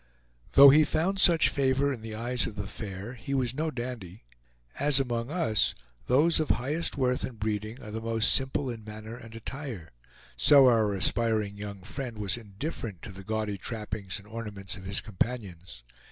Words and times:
Though 0.53 0.71
he 0.71 0.83
found 0.83 1.19
such 1.19 1.47
favor 1.47 1.93
in 1.93 2.01
the 2.01 2.15
eyes 2.15 2.47
of 2.47 2.55
the 2.55 2.65
fair, 2.65 3.13
he 3.13 3.35
was 3.35 3.53
no 3.53 3.69
dandy. 3.69 4.23
As 4.79 4.99
among 4.99 5.29
us 5.29 5.75
those 6.07 6.39
of 6.39 6.49
highest 6.49 6.97
worth 6.97 7.23
and 7.23 7.39
breeding 7.39 7.79
are 7.79 7.91
most 7.91 8.33
simple 8.33 8.67
in 8.71 8.83
manner 8.83 9.15
and 9.15 9.35
attire, 9.35 9.91
so 10.35 10.65
our 10.65 10.91
aspiring 10.95 11.55
young 11.55 11.83
friend 11.83 12.17
was 12.17 12.35
indifferent 12.35 13.03
to 13.03 13.11
the 13.11 13.23
gaudy 13.23 13.59
trappings 13.59 14.17
and 14.17 14.27
ornaments 14.27 14.75
of 14.75 14.85
his 14.85 15.01
companions. 15.01 15.83